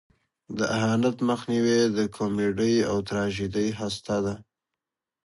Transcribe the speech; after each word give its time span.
د 0.57 0.59
اهانت 0.77 1.17
مخنیوی 1.29 1.79
د 1.97 1.99
کمیډۍ 2.17 2.75
او 2.89 2.97
تراژیدۍ 3.09 3.67
هسته 3.79 4.15
ده. 4.25 4.35